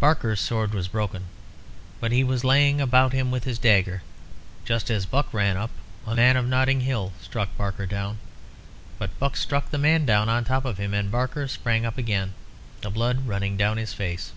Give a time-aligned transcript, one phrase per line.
[0.00, 1.24] Barker's sword was broken,
[2.00, 4.02] but he was laying about him with his dagger.
[4.64, 5.68] Just as Buck ran up,
[6.06, 8.16] a man of Notting Hill struck Barker down,
[8.98, 12.32] but Buck struck the man down on top of him, and Barker sprang up again,
[12.80, 14.32] the blood running down his face.